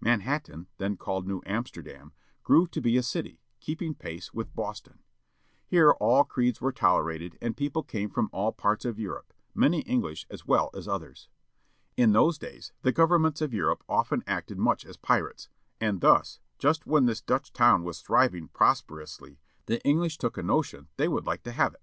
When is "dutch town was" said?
17.20-18.02